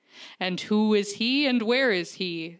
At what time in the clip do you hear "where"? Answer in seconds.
1.61-1.91